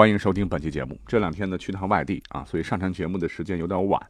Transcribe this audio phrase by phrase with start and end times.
[0.00, 0.98] 欢迎收听本期节目。
[1.06, 4.00] 这两天呢去趟外地啊，所以上传节目的时间有点晚。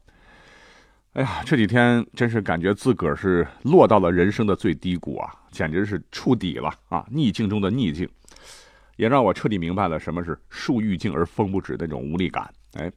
[1.14, 7.04] 哎呀，这几天真是感觉自个儿是落到了人生的最低谷啊，简直是触底了啊！
[7.10, 8.08] 逆境中的逆境，
[8.98, 12.48] 也让我彻底明白了什么是树欲静而风不止的那种无力感。
[12.74, 12.88] 哎，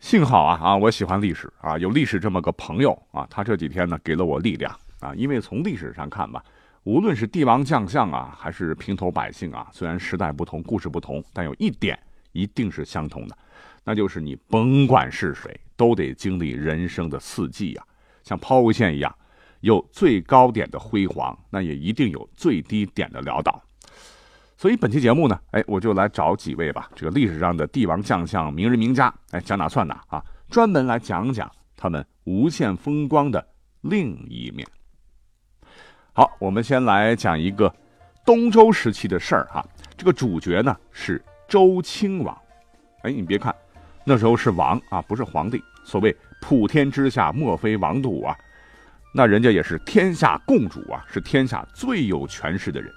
[0.00, 6.42] 幸好啊啊，我喜欢历史啊，有历史这么个朋友啊，他这几天呢给了我力量啊，因为从历史上看吧。
[6.84, 11.98] 无论是帝王将相啊，还是平头百姓啊，虽然时代不同，故事不同，但有一点
[12.32, 13.36] 一定是相同的，
[13.84, 17.82] 那就是你甭管是谁，都得经历人生的四季呀，
[18.22, 19.14] 像抛物线一样，
[19.60, 23.62] 有最高点的辉煌，那也一定有最低点的潦倒。
[24.58, 33.42] 所以本期节目呢，哎，我就来找几位吧，这个历史上的帝王将相、名人名家，哎，讲哪算哪啊，专门来讲讲他们无限风光的
[33.80, 34.68] 另一面。
[36.16, 37.74] 好，我们先来讲一个
[38.24, 39.66] 东周时期的事儿哈。
[39.96, 42.38] 这个主角呢是周亲王。
[43.02, 43.52] 哎，你别看
[44.04, 45.60] 那时候是王啊，不是皇帝。
[45.84, 48.36] 所谓普天之下莫非王土啊，
[49.12, 52.88] 那人家也是天下共主啊，是天下最有权势的人。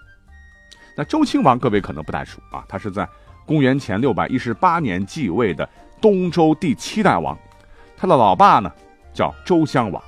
[0.95, 3.09] 那周亲王各位可能不太熟啊，他是在
[3.47, 5.67] 公元前六百一十八年继位的
[5.99, 7.35] 东周第七代王，
[7.97, 8.71] 他的老爸呢
[9.11, 9.99] 叫周襄王。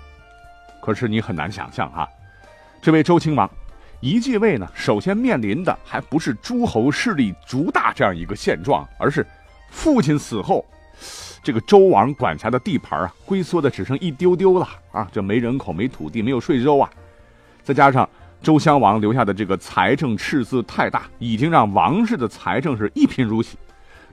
[0.79, 2.07] 可是你很难想象哈。
[2.81, 3.49] 这位周亲王
[3.99, 9.25] 一继位呢，首先面临的还不是诸侯势力逐大这样一个现状，而是
[9.69, 10.65] 父亲死后，
[11.43, 15.05] 这个周王管辖的地盘啊，龟缩的只剩一丢丢了啊！
[15.11, 16.89] 这没人口、没土地、没有税收啊！
[17.61, 18.09] 再加上
[18.41, 23.57] 周襄王留下的这个财政赤字太大，已经让王室的财政是一贫如洗，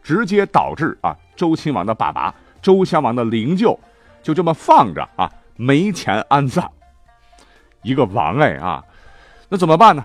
[0.02, 3.78] 直接导致啊，周亲王的爸爸周襄王的灵柩
[4.24, 6.68] 就这么放着啊，没钱安葬。
[7.86, 8.82] 一个王哎啊，
[9.48, 10.04] 那怎么办呢？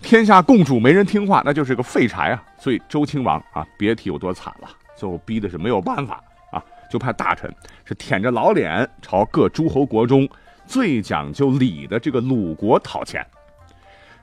[0.00, 2.42] 天下共主没人听话，那就是个废柴啊！
[2.56, 4.70] 所以周亲王啊，别提有多惨了。
[4.96, 7.54] 最后逼的是没有办法啊，就派大臣
[7.84, 10.26] 是舔着老脸朝各诸侯国中
[10.66, 13.26] 最讲究礼的这个鲁国讨钱。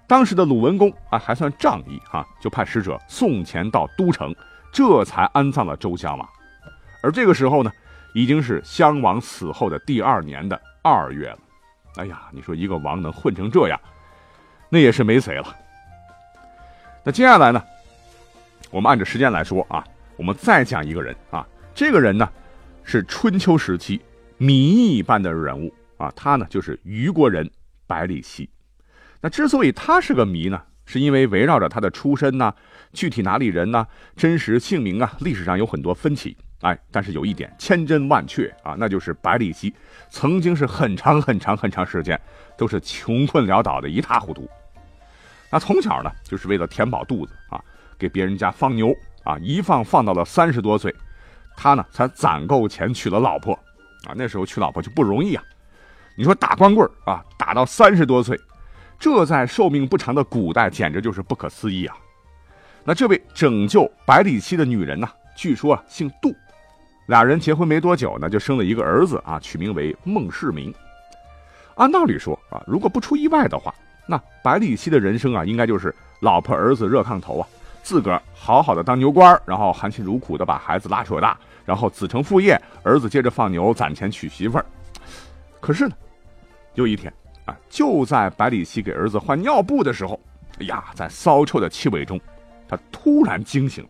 [0.07, 4.33] 当时的鲁文公啊，还算仗义哈，就派使者送钱到都城，
[4.73, 6.27] 这才安葬了周襄王。
[7.03, 7.71] 而这个时候呢，
[8.15, 11.37] 已经是襄王死后的第二年的二月了。
[11.97, 13.79] 哎呀，你说一个王能混成这样，
[14.69, 15.55] 那也是没谁了。
[17.03, 17.63] 那接下来呢，
[18.69, 19.83] 我们按照时间来说啊，
[20.17, 22.29] 我们再讲一个人啊，这个人呢
[22.83, 24.01] 是春秋时期
[24.37, 27.49] 谜一般的人物啊，他呢就是虞国人
[27.87, 28.49] 百里奚。
[29.21, 32.53] 那之所以他是个谜呢，是因为围绕着他的出身呢，
[32.91, 36.35] 具体哪里人呢，真实姓名啊，历史上有很多分歧。
[36.65, 39.71] 哎，但是有一点千真万确啊，那就是百里奚
[40.09, 42.19] 曾经是很长很长很长时间
[42.57, 44.49] 都是穷困潦倒的一塌糊涂。
[45.51, 47.63] 那从小呢，就是为了填饱肚子啊，
[47.99, 48.91] 给别人家放牛
[49.23, 50.91] 啊，一放放到了三十多岁，
[51.55, 53.53] 他呢才攒够钱娶了老婆
[54.07, 54.15] 啊。
[54.15, 55.43] 那时候娶老婆就不容易啊。
[56.17, 58.35] 你说打光棍啊，打到三十多岁，
[58.97, 61.95] 这在寿命不长的古代简直就是不可思议啊。
[62.83, 66.35] 那这位拯救百里奚的女人呢，据说啊姓杜。
[67.07, 70.73] 俩人结婚没多久呢，就生了一个儿子啊，取名为孟世明。
[71.75, 73.73] 按道理说啊，如果不出意外的话，
[74.07, 77.47] 那百里奚的人生啊，应该就是老婆儿子热炕头啊，
[77.83, 84.65] 自个儿好好的当牛官，然后含辛茹苦的把孩子拉扯大，然后子承父业，儿子接着放牛攒钱娶媳妇儿。
[85.59, 85.95] 可是呢，
[86.73, 87.13] 有一天
[87.45, 90.19] 啊，就在百里奚给儿子换尿布的时候，
[90.59, 92.19] 哎呀，在骚臭的气味中，
[92.67, 93.87] 他突然惊醒。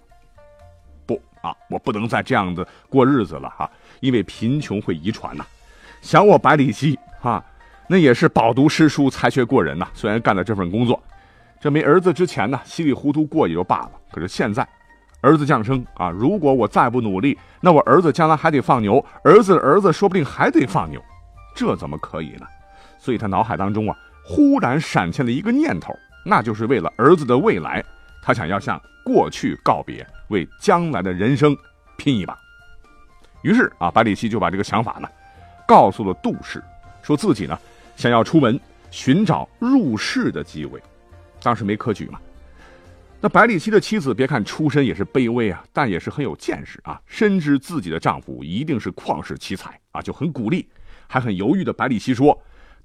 [1.46, 3.70] 啊，我不能再这样子过日子了哈，
[4.00, 5.46] 因为贫穷会遗传呐。
[6.02, 7.44] 想我百里奚啊，
[7.88, 9.88] 那也是饱读诗书、才学过人呐。
[9.94, 11.00] 虽然干了这份工作，
[11.62, 13.92] 这没儿子之前呢，稀里糊涂过也就罢了。
[14.12, 14.68] 可是现在，
[15.22, 21.00] 儿子降生啊，如果我再不努力，那我儿子将来还得放牛，儿子的儿子说不定还得放牛，
[21.56, 22.48] 这怎么可以呢？
[22.98, 23.96] 所以他脑海当中啊，
[24.26, 25.94] 忽然闪现了一个念头，
[26.26, 27.84] 那就是为了儿子的未来。
[28.26, 31.56] 他想要向过去告别，为将来的人生
[31.96, 32.36] 拼一把。
[33.44, 35.08] 于是啊，百里奚就把这个想法呢，
[35.68, 36.64] 告诉了杜氏，
[37.04, 37.56] 说自己呢
[37.96, 40.82] 想要出门寻找入仕的机会。
[41.40, 42.20] 当时没科举嘛。
[43.22, 50.68] 那百里奚的妻子，别看出身也是卑微啊，但也是很有见识啊，深知自己的丈夫一定是旷世奇才啊，就很鼓励，
[51.06, 52.36] 还很犹豫的百里奚说：“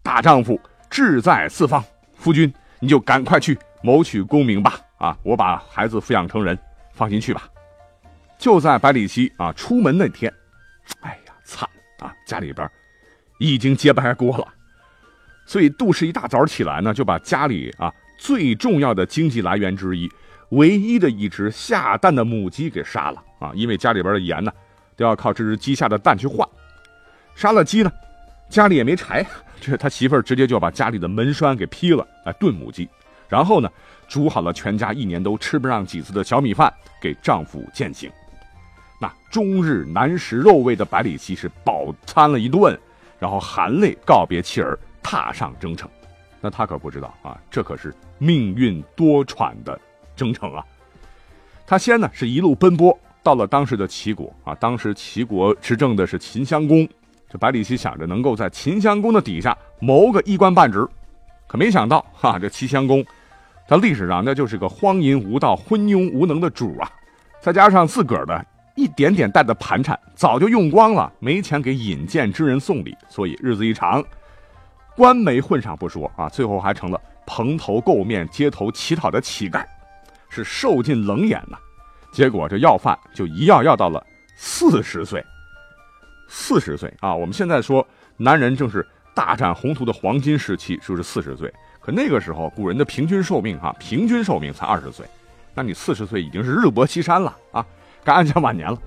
[0.04, 0.60] 大丈夫
[0.90, 1.82] 志在四方，
[2.14, 6.56] 夫君你就赶快去谋取功名吧，啊，我把孩子抚养成人，
[6.92, 7.48] 放心去吧。”
[8.38, 10.32] 就在百里奚啊出门那天，
[11.00, 11.68] 哎呀，惨
[11.98, 12.70] 啊，家里边
[13.38, 14.46] 已经揭不开锅了，
[15.44, 20.08] 所以杜氏一大早起来呢，就把家里啊最重要的经济来源之一。
[20.50, 23.52] 唯一的一只下蛋的母鸡给杀了啊！
[23.54, 24.52] 因为家里边的盐呢，
[24.96, 26.48] 都要靠这只鸡下的蛋去换。
[27.36, 27.92] 杀了鸡呢，
[28.48, 29.24] 家里也没柴，
[29.60, 32.88] 这他媳妇儿直接就把家里的门栓给劈了来炖母鸡，
[33.28, 33.70] 然后呢，
[34.10, 36.70] 煮好了全家一年都吃不上几次的小米饭
[37.00, 38.10] 给丈夫践行。
[39.00, 42.78] 那终日难食肉味的百里奚是饱餐了一顿，
[43.18, 45.88] 然后含泪告别妻儿，踏上征程。
[46.40, 49.80] 那他可不知道啊，这可是命运多舛的。
[50.16, 50.62] 征程啊，
[51.66, 56.86] 他先呢是一路奔波到了当时的齐国啊，当时齐国执政的是秦襄公，
[57.26, 60.86] 这百里奚想着能够在秦襄公的底下谋个一官半职，
[61.46, 63.02] 可没想到哈，这齐襄公
[63.70, 66.90] 他历史上那就是个荒淫无道、昏庸无能的主啊，
[67.40, 68.44] 再加上自个儿的
[68.74, 74.04] 一点点带的盘缠早就用光了，没钱给引荐之人送礼，所以日子一长，
[74.96, 79.64] 官没混上不说啊，最后还成了蓬头垢面、街头乞讨的乞丐。
[80.28, 81.56] 是受尽冷眼呐，
[82.12, 84.04] 结果这要饭就一要要到了
[84.36, 85.24] 四十岁。
[86.28, 87.86] 四十岁啊，我们现在说
[88.16, 88.84] 男人正是
[89.14, 91.52] 大展宏图的黄金时期，就是四十岁。
[91.80, 95.06] 可那个时候古人的平均寿命哈，平均寿命才二十岁，
[95.54, 97.66] 那你四十岁已经是日薄西山了啊，
[98.04, 98.78] 该安享晚年了。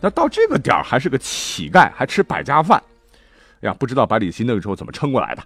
[0.00, 2.82] 那到这个点儿还是个乞丐，还吃百家饭，
[3.60, 5.42] 哎呀，不知道百里奚那个时候怎么撑过来的。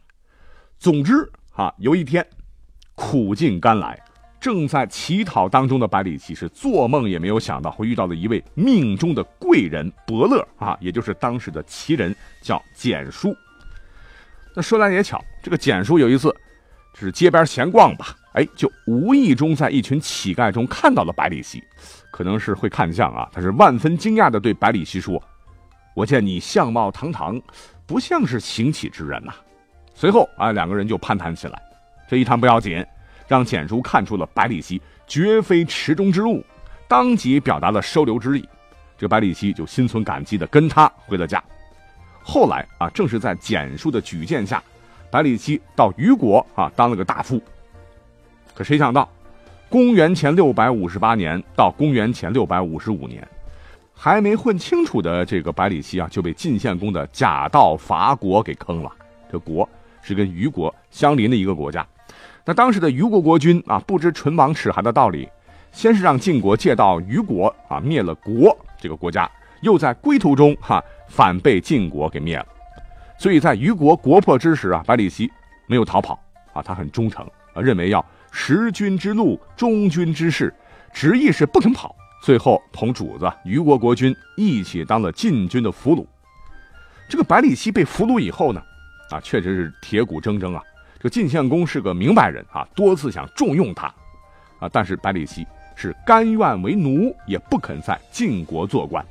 [0.79, 2.27] 总之啊，有一天
[2.95, 4.01] 苦尽甘来。
[4.41, 13.37] 正在乞讨当中的百里奚是做梦也没有想到会遇到了一位命中的贵人伯乐啊，也就是当时的奇人叫简叔。
[14.55, 16.33] 那说来也巧，这个简叔有一次
[16.99, 21.63] 是街边闲逛吧，哎，就无意中在一群乞丐中看到了百里奚，
[22.11, 25.23] 可能是会看相啊，他是万分惊讶的对百里奚说
[25.95, 27.41] ：“我见你相貌堂堂，
[27.87, 29.33] 不像是行乞之人呐。”
[29.95, 31.63] 随后啊，两个人就攀谈起来，
[32.09, 32.85] 这一谈不要紧。
[33.29, 36.43] 让简叔看出了百里奚绝非池中之物，
[36.89, 38.49] 当即表达了收留之意。
[38.97, 41.45] 这百里奚就心存感激的跟他回了家。
[42.23, 44.63] 后来啊，正是在简叔的举荐下，
[45.11, 47.41] 百里奚到虞国啊当了个大夫。
[48.55, 49.09] 可谁想到，
[49.69, 53.27] 公元前六百五十八年到公元前六百五十五年，
[53.95, 58.91] 还没混清楚的这个百里奚啊，就被晋献公的假道伐国给坑了。
[59.31, 59.69] 这国
[60.03, 61.87] 是跟虞国相邻的一个国家。
[62.45, 65.29] 那当时的虞国国君啊，不知唇亡齿寒的道理，
[65.71, 69.31] 先是让晋国借道虞国啊灭了国这个国家，
[69.61, 72.47] 又在归途中哈反被晋国给灭了。
[73.19, 75.31] 所以在虞国国破之时啊，百里奚
[75.67, 76.19] 没有逃跑
[76.53, 80.55] 啊，他很忠诚啊，认为要识君之路，忠君之事，
[80.93, 81.95] 执意是不肯跑。
[82.23, 86.07] 最后同主子虞国国君一起当了晋军的俘虏。
[87.09, 88.63] 这个百里奚被俘虏以后呢，
[89.11, 90.63] 啊，确实是铁骨铮铮啊。
[91.01, 93.87] 这晋献公是个明白人啊，多次想重用他，
[94.59, 99.05] 啊，但是百里奚是甘愿为奴，也不肯在晋国做官。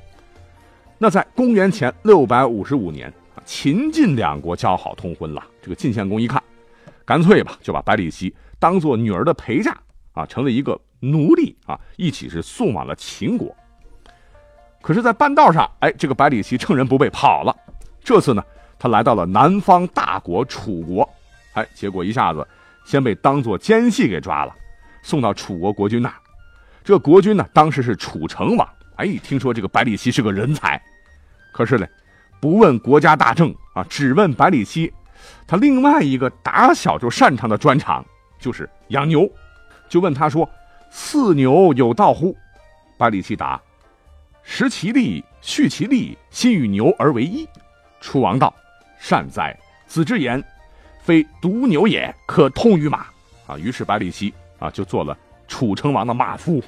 [0.97, 3.11] 那在公元前六百五十五年，
[3.45, 5.43] 秦晋两国交好通婚了。
[5.61, 6.41] 这个晋献公一看，
[7.05, 9.77] 干脆吧，就把百里奚当做女儿的陪嫁
[10.13, 13.55] 啊，成了一个奴隶啊，一起是送往了秦国。
[14.81, 17.55] 可是，在半道上，哎，这个百里奚趁人不备跑了。
[18.01, 18.43] 这次呢，
[18.79, 21.09] 他来到了南方大国楚国。
[21.53, 22.47] 哎，结果一下子，
[22.85, 24.55] 先被当做奸细给抓了，
[25.01, 26.13] 送到楚国国君那。
[26.83, 28.65] 这国君呢，当时是楚成王。
[28.95, 30.81] 哎，听说这个百里奚是个人才，
[31.51, 31.85] 可是呢，
[32.39, 34.91] 不问国家大政啊，只问百里奚。
[35.45, 38.05] 他另外一个打小就擅长的专长
[38.39, 39.29] 就是养牛，
[39.89, 40.49] 就问他说
[40.91, 42.35] ：“饲牛有道乎？”
[42.97, 43.59] 百里奚答
[44.43, 47.47] ：“食其力，畜其力，心与牛而为一。”
[47.99, 48.53] 楚王道
[48.99, 50.43] ：“善哉，子之言。”
[51.01, 53.05] 非独牛也，可通于马
[53.47, 53.57] 啊！
[53.57, 55.17] 于是百里奚啊就做了
[55.47, 56.61] 楚成王的马夫。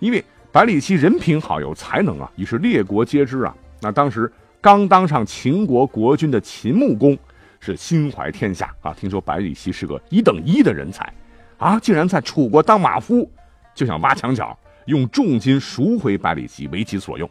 [0.00, 3.54] 因为百里奚人品好，有才能啊，于是列国皆知啊。
[3.80, 7.16] 那当时刚当上秦国国君的秦穆公
[7.60, 11.12] 是心怀天下啊，听说百里奚是个一等一的人才
[11.58, 13.30] 啊，竟然在楚国当马夫，
[13.74, 17.28] 就想挖墙脚，用重金赎回百里奚为其所用。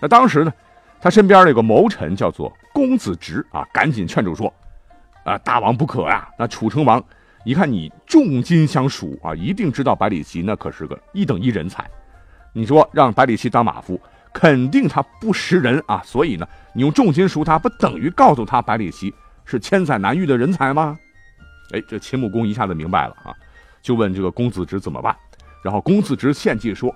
[0.00, 0.52] 那当时呢，
[1.00, 4.52] 他身边有个谋臣叫做公子直啊，赶紧劝住说。
[5.24, 6.28] 啊，大王不可呀！
[6.38, 7.02] 那楚成王
[7.46, 11.82] 一看你重金相属啊，一定知道百里奚那可是个一等一人才。
[12.52, 13.98] 你说让百里奚当马夫，
[14.34, 16.02] 肯定他不识人啊。
[16.04, 19.14] 所以呢，你用重金赎他，不等于告诉他百里奚
[19.46, 20.98] 是千载难遇的人才吗？
[21.72, 23.32] 哎，这秦穆公一下子明白了啊，
[23.80, 25.16] 就问这个公子职怎么办。
[25.62, 26.94] 然后公子职献计说：“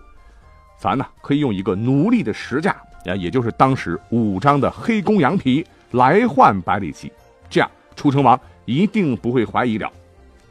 [0.78, 2.72] 咱呢可以用一个奴隶的实价，
[3.06, 7.10] 啊，也就是当时五张的黑公羊皮来换百里奚，
[7.48, 9.90] 这样楚成王一定不会怀疑了。”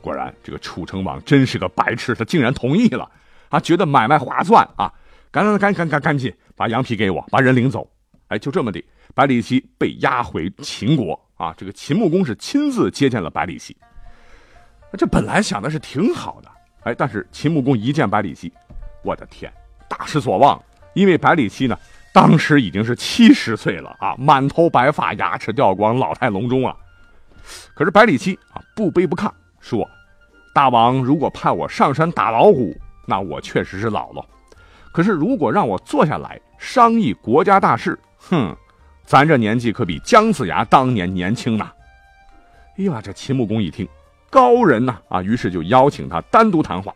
[0.02, 3.08] 果然，这个楚成王真是个白痴，他竟然同意了，
[3.50, 4.92] 啊，觉得买卖划算啊，
[5.32, 7.90] 赶赶赶赶赶赶紧把羊皮给我，把人领走。
[8.28, 11.54] 哎，就这么的，百里奚被押回秦国啊。
[11.58, 13.76] 这个秦穆公是亲自接见了百里奚。
[14.98, 16.50] 这本来想的是挺好的，
[16.84, 18.52] 哎，但是秦穆公一见百里奚，
[19.04, 19.52] 我的天，
[19.88, 20.62] 大失所望，
[20.94, 21.78] 因为百里奚呢，
[22.14, 26.76] 当时已经是七十岁了啊，满头白发，牙齿掉光，老态龙钟啊。
[27.74, 29.32] 可是百里奚啊，不卑不亢。
[29.60, 29.86] 说
[30.54, 34.26] ：“大王如果派我上山打老虎，那我确实是老了。
[34.92, 38.56] 可是如果让我坐下来商议国家大事，哼，
[39.06, 41.72] 咱这年纪可比姜子牙当年年轻呐。”
[42.78, 43.88] 哎呀，这秦穆公一听，
[44.30, 46.94] 高人呐啊，于是就邀请他单独谈话。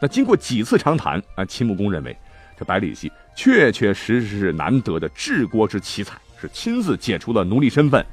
[0.00, 2.16] 那经过几次长谈啊，秦穆公认为
[2.58, 8.04] 这百里奚确确实实是难得的治国之奇才，是亲自解除了奴隶身份，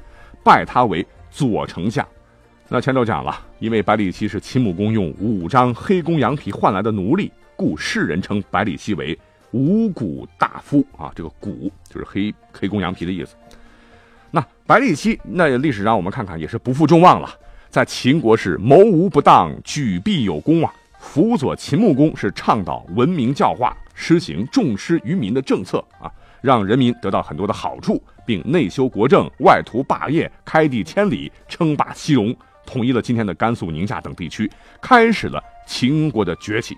[0.42, 2.06] 拜他为左丞相。
[2.68, 9.18] 那前头讲了，因为百里奚是秦穆公用五张黑公羊皮换来的奴隶，故世人称百里奚为
[9.52, 11.12] 五谷大夫啊。
[11.14, 13.34] 这个“谷”就是黑黑公羊皮的意思。
[14.30, 17.28] 那百里奚，那历史上我们看看也是不负众望了，
[17.70, 20.72] 在秦国是谋无不当，举必有功啊。
[20.98, 32.34] 辅佐秦穆公是倡导文明教化，施行重施于民的政策啊，让人民得到很多的好处，并内修国政，外图霸业，开地千里，称霸西戎。
[32.66, 36.74] 统一了今天的甘肃、宁夏等地区，开始了秦国的崛起。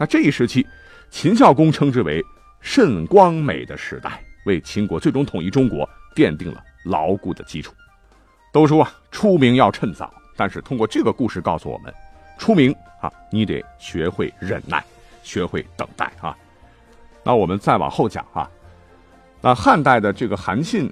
[0.00, 0.66] 那这一时期，
[1.10, 2.24] 秦孝公称之为
[2.62, 7.74] 甚光美的时代，为秦国最终统一中国奠定了牢固的基础。
[8.50, 11.92] 都说啊，出名要趁早，但是通过这个故事告诉我们，
[12.38, 14.82] 出名啊，你得学会忍耐，
[15.22, 16.34] 学会等待啊。
[17.22, 18.50] 那我们再往后讲啊，
[19.42, 20.90] 那汉代的这个韩信。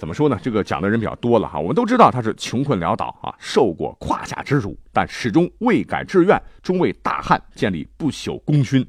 [0.00, 0.40] 怎么说呢？
[0.42, 1.58] 这个讲的人比较多了哈。
[1.58, 8.82] 我们都知道他是穷困潦倒啊，受过胯下之辱，但始终未改志愿，终为大汉建立不朽功勋。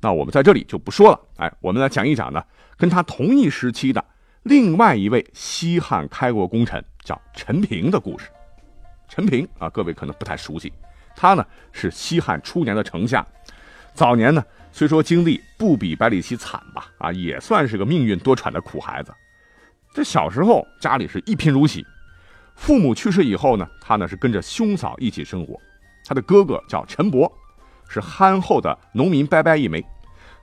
[0.00, 1.20] 那我们在这里就不说了。
[1.36, 2.42] 哎，我们来讲一讲呢，
[2.76, 4.04] 跟他同一时期的
[4.42, 8.28] 另外一位西汉开国功臣，叫陈平的故事。
[9.08, 10.72] 陈平啊，各位可能不太熟悉，
[11.14, 13.24] 他呢是西汉初年的丞相，
[13.94, 19.14] 早年呢虽说经历不比百里奚惨吧，啊，也算是个命运多舛的苦孩子。
[19.94, 21.86] 这小时候家里是一贫如洗，
[22.56, 25.60] 父母去世以后呢，他呢是跟着兄嫂一起生活。
[26.06, 27.30] 他的哥哥叫陈伯，
[27.88, 29.84] 是憨厚的农民伯伯一枚，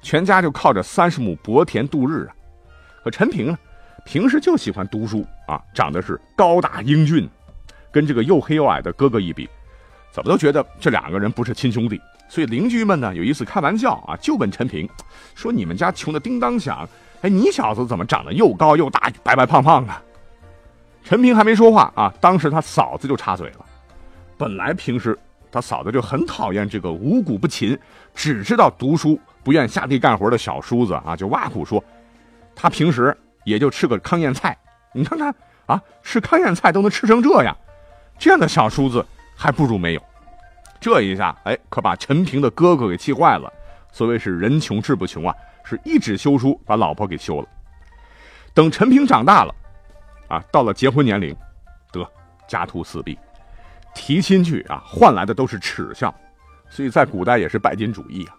[0.04, 2.36] 全家就靠着三十亩薄田度日啊。
[3.04, 3.58] 可陈平呢，
[4.06, 7.28] 平时就喜欢读书啊，长得是高大英俊，
[7.92, 9.50] 跟这个又黑又矮的哥哥一比，
[10.12, 12.00] 怎么都觉得这两个人不是亲兄弟。
[12.28, 14.88] 所以邻居们呢有一次开玩笑啊，就问陈平
[15.34, 16.88] 说：“你们家穷的叮当响。”
[17.22, 19.94] 哎，你小子怎么长得又高又大、白白胖胖的？
[21.04, 23.66] 陈平还没说话啊，当时他嫂子就插嘴了。
[24.38, 25.18] 本来平时
[25.52, 27.78] 他嫂子就很讨厌这个五谷不勤、
[28.14, 31.84] 只知道读书不愿下地干活的小叔子啊，就挖苦说，
[32.56, 34.58] 他平时也就吃个糠咽菜。
[34.94, 35.34] 你看看
[35.66, 37.56] 啊，吃糠咽菜都能吃成这样，
[38.18, 40.02] 这样的小叔子还不如没有。
[40.80, 43.52] 这一下，哎，可把陈平的哥哥给气坏了。
[43.92, 45.36] 所谓是人穷志不穷啊。
[45.70, 47.48] 是一纸休书把老婆给休了。
[48.54, 49.56] 等陈平长大了，
[50.28, 51.36] 啊，到了结婚年龄，
[51.92, 52.06] 得
[52.48, 53.18] 家徒四壁，
[53.94, 56.14] 提亲去啊，换来的都是耻笑。
[56.68, 58.36] 所以在古代也是拜金主义啊。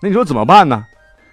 [0.00, 0.84] 那你说怎么办呢？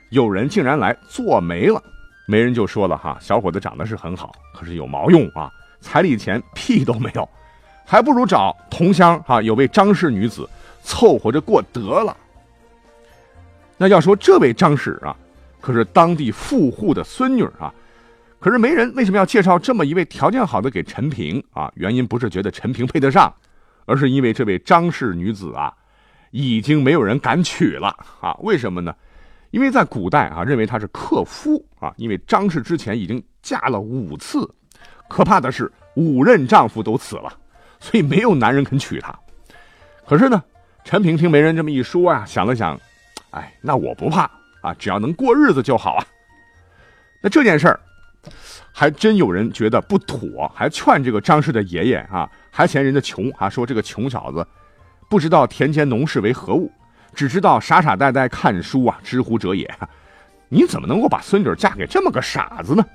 [0.10, 1.82] 有人竟然来做媒了。
[2.28, 7.28] 媒人就说了哈，小伙子长得是很好，可是有毛用啊，彩礼钱屁都没有，
[7.86, 10.48] 还不如找同乡哈，有位张氏女子
[10.84, 12.16] 凑合着过得了。
[13.78, 15.16] 那要说这位张氏啊。
[15.62, 17.74] 可是当地富户的孙女啊，
[18.40, 21.72] 可是媒人为什么要介绍这么一位条件好的给陈平啊？
[21.76, 23.34] 原因不是觉得陈平配得上，
[23.86, 25.74] 而是因为这位张氏女子啊，
[26.32, 27.88] 已经没有人敢娶了
[28.22, 28.34] 啊？
[28.40, 28.96] 为什么呢？
[29.52, 34.50] 因为在古代啊，认为她是克夫啊，因为张氏之前已经嫁了五次，
[35.10, 37.34] 可怕的是五任丈夫都死了，
[37.80, 39.14] 所以没有男人肯娶她。
[40.08, 40.42] 可是呢，
[40.84, 42.80] 陈平听媒人这么一说啊，想了想，
[43.32, 44.30] 哎，那我不怕。
[44.62, 46.06] 啊，只要能过日子就好啊。
[47.22, 47.80] 那这件事儿，
[48.72, 54.46] 还真有人觉得不妥，还劝这个张氏的爷爷啊，还嫌人家穷啊，说这个穷小子，
[55.10, 56.72] 不知道田间农事为何物，
[57.14, 59.70] 只知道傻傻呆呆看书啊，知乎者也。
[60.48, 62.86] 你怎么能够把孙女嫁给这么个傻子呢？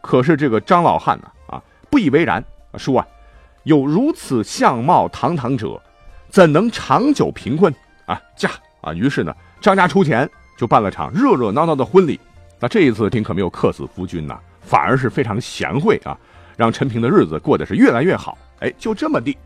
[0.00, 2.44] 可是这个张老汉呢，啊，不以为然，
[2.76, 3.06] 说啊，
[3.64, 5.80] 有如此相貌堂堂者，
[6.28, 7.74] 怎能长久贫困
[8.06, 8.20] 啊？
[8.36, 8.50] 嫁
[8.82, 8.92] 啊！
[8.92, 12.18] 于是呢，张家出钱就办了场热热闹闹的婚礼。
[12.60, 16.16] 那这一次丁可没有克死夫君呐，反而是非常贤惠啊，
[16.56, 18.38] 让陈平的日子过得是越来越好。
[18.60, 19.36] 哎，就这么地，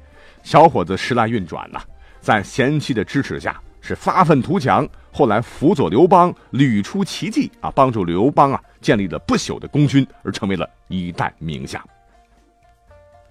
[0.42, 1.80] 小伙子时来运转呐，
[2.20, 3.60] 在贤妻的支持下。
[3.80, 11.82] 是发愤图强，后来辅佐刘邦屡出奇迹啊，帮助刘邦啊建立了不朽的功勋，而成为了一代名相。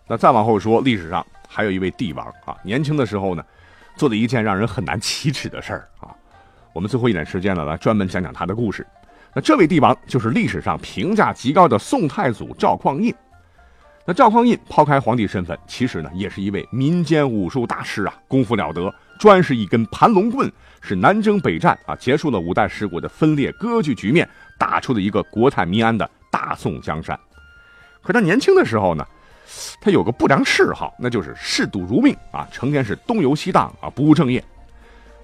[0.08, 3.44] 那再往后说，历史上还有一位帝王啊，年轻的时候呢，
[3.98, 6.16] 做了一件让人很难启齿的事儿啊。
[6.78, 8.86] 我们最后一点时间呢，来专门讲讲他的故事。
[9.34, 13.12] 那这位帝王就是历史上评价极高的宋太祖赵匡胤。
[14.06, 18.94] 那赵匡胤抛开皇帝身份，其实呢，也是一位民间武术大师啊，功夫了得。
[19.18, 24.30] 专是一根盘龙棍，是南征北战啊，结束了五代十国的分裂割据局面，
[24.60, 27.20] 打出了一个国泰民安的大宋江山。
[28.04, 29.04] 可他年轻的时候呢，
[29.82, 34.44] 他有个不良嗜好，那就是嗜赌如命啊，成天是东游西荡啊，不务正业。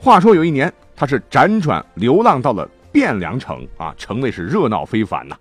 [0.04, 5.38] 话说有一年，他是辗转流浪到了汴梁城啊，城内是热闹非凡呐。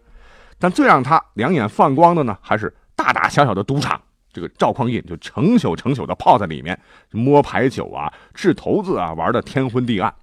[0.56, 4.00] 但最让他两眼放光的呢，还是大大小小的赌场。
[4.32, 6.78] 这个赵匡胤就成宿成宿的泡在里面，
[7.10, 10.14] 摸牌九啊，掷骰子啊，玩的天昏地暗。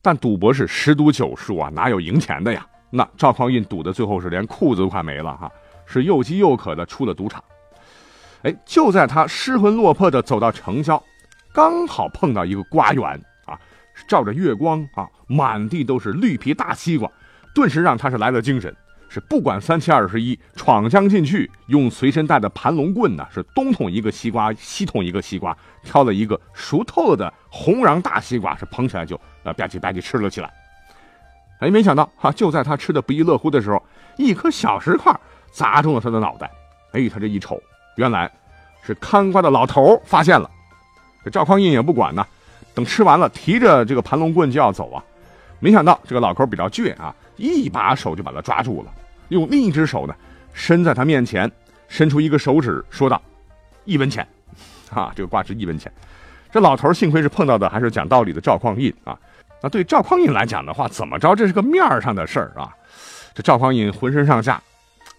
[0.00, 2.64] 但赌博是十赌九输啊，哪有赢钱的呀？
[2.90, 5.50] 那赵匡胤赌的最后是连裤子都快没了哈，
[5.84, 7.42] 是又饥又渴的出了赌场。
[8.42, 11.02] 哎，就在他失魂落魄的走到城郊，
[11.56, 13.02] 刚好碰到一个瓜园
[13.46, 13.58] 啊，
[14.06, 17.10] 照着月光啊，满地都是绿皮大西瓜，
[17.54, 18.76] 顿时让他是来了精神。
[19.08, 30.52] 是不管三七二十一，闯将进去，用随身带的盘龙棍呢，是东捅一个西瓜，西捅一个西瓜，挑了一个熟透的红瓤大西瓜，是捧起来就啊吧唧吧唧吃了起来。
[31.60, 33.82] 哎，没想到哈，就在他吃的不亦乐乎的时候，
[34.18, 35.18] 一颗小石块
[35.50, 36.50] 砸中了他的脑袋。
[36.92, 37.58] 哎，他这一瞅，
[37.94, 38.30] 原来
[38.82, 40.50] 是看瓜的老头发现了。
[41.26, 42.24] 这赵匡胤也不管呢，
[42.72, 45.02] 等吃完了，提着这个盘龙棍就要走啊。
[45.58, 47.12] 没想到这个老头比较倔啊。
[47.34, 48.94] 一把手就把他抓住了，
[49.30, 50.14] 用另一只手呢，
[50.54, 51.50] 伸在他面前，
[51.88, 53.20] 伸出一个手指，说道
[53.84, 54.24] ：“一文钱，
[54.94, 55.90] 啊，这个挂是一文钱。”
[56.52, 59.18] 这老头幸亏是碰到的还是讲道理的赵匡胤啊。
[59.60, 62.72] 那对赵匡胤来讲的话，怎么着这是个面上的事儿啊。
[63.34, 64.62] 这赵匡胤浑身上下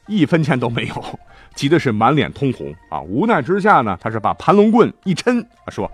[0.06, 1.20] 一分钱都没有，
[1.58, 3.02] 急的是满脸通红啊。
[3.02, 5.91] 无奈之下呢，他是把盘龙棍一抻，说：“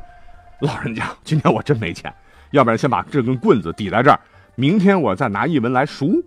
[0.60, 2.14] 老人家，今天我真没钱，
[2.52, 4.20] 要不然先把这根棍子抵在这儿。”
[4.56, 6.24] 明天我再拿一文来赎。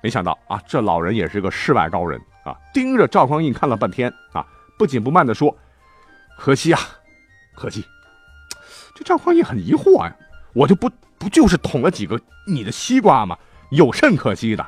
[0.00, 4.46] 没想到啊，这老人也是个世外高人啊，盯着赵匡胤看了半天啊，
[4.78, 5.54] 不紧不慢的说
[6.38, 6.80] ：“可惜啊，
[7.54, 7.84] 可惜。”
[8.94, 10.16] 这赵匡胤很疑惑呀，
[10.54, 13.36] 我就不不就是捅了几个你的西瓜吗？
[13.70, 14.64] 有甚可惜的？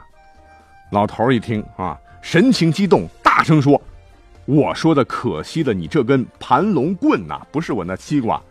[0.91, 3.81] 老头一听啊，神情激动，大声说
[4.47, 8.43] ：“我说的可惜的，你这根盘龙棍呐，不是我那西瓜，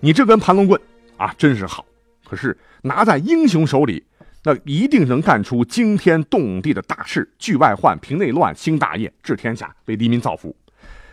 [0.00, 0.78] 你这根盘龙棍
[1.16, 1.86] 啊，真是好。
[2.28, 4.04] 可是。”拿在英雄手里，
[4.42, 10.52] 那一定能干出惊天动地的大事，拒外患，平内乱，兴大业，治天下，为黎民造福。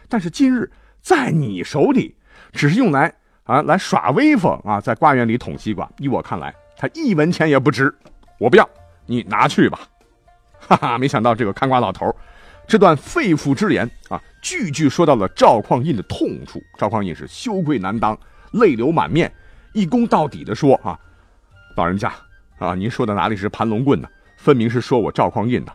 [0.08, 2.16] 但是今日在你手里，
[2.54, 5.88] 只是用来啊来耍威风啊，在瓜园里捅西瓜。
[6.00, 7.94] 依我看来，他一文钱也不值。
[8.40, 8.68] 我不要，
[9.06, 9.80] 你拿去吧。
[10.60, 12.14] 哈哈，没想到这个看瓜老头，
[12.68, 16.62] 这段肺腑之言啊，句句说到了赵匡胤的痛处。
[16.78, 18.18] 赵匡胤是羞愧难当，
[18.52, 19.32] 泪流满面，
[19.74, 21.00] 一躬到底的说啊。
[21.76, 22.14] 老人家，
[22.58, 24.08] 啊，您说的哪里是盘龙棍呢？
[24.38, 25.74] 分明是说我赵匡胤的。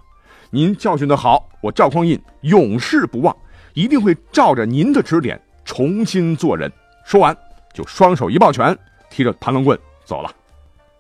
[0.51, 3.37] 您教训的好，我赵匡胤永世不忘，
[3.73, 6.70] 一定会照着您的指点重新做人。
[7.05, 7.37] 说完，
[7.73, 8.77] 就双手一抱拳，
[9.11, 10.31] 提着盘龙棍走了。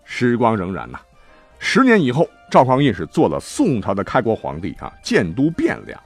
[0.04, 0.98] 时光荏苒呐，
[1.58, 6.00] 十年以后，赵匡胤是做了宋朝的开国皇帝啊，建都汴梁。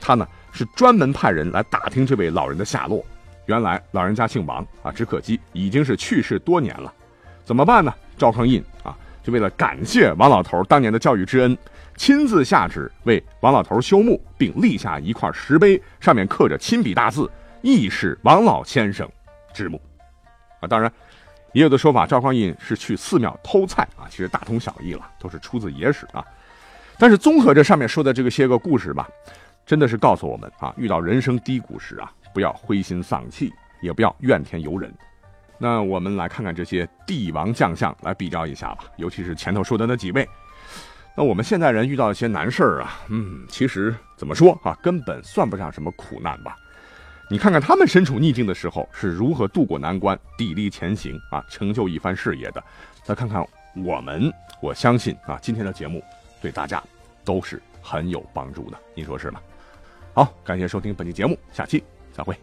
[0.00, 3.06] 他呢是专门派人来打听这位老人的下落。
[3.46, 6.92] 原来老人家姓王啊，只可惜已经是去世多年了。
[7.44, 7.94] 怎么办呢？
[8.18, 11.56] 赵匡胤啊，就为了感谢王老头当年的教育之恩，
[11.96, 17.30] 亲自下旨为王老头修墓，并立下一块石碑，上面刻着亲笔大字
[17.62, 19.08] “义士王老先生
[19.54, 19.80] 之墓”。
[20.58, 20.92] 啊，当然，
[21.52, 26.24] 也有的说法赵匡胤是去寺庙偷菜啊，其实大同小异了，都是出自野史啊。
[26.98, 29.08] 但是综合这上面说的这个些个故事吧，
[29.66, 34.92] 真的是告诉我们啊，遇到人生低谷时啊，不要灰心丧气，也不要怨天尤人。
[35.58, 38.84] 那我们来看看这些帝王将相，来比较一下吧。
[38.96, 40.28] 尤其是前头说的那几位。
[41.14, 46.56] 那我们现代人遇到一些难事儿啊，嗯，其实怎么说啊，根本算不上什么苦难吧。
[47.32, 52.62] 你看看他们身处逆境的时候是如何渡过难关、砥砺前行啊，成就一番事业的。
[53.04, 53.42] 再看看
[53.74, 56.04] 我们，我相信啊，今天的节目
[56.42, 56.84] 对大家
[57.24, 59.40] 都是很有帮助的，你说是吗？
[60.12, 62.38] 好，感谢收听本期节目，下期再会。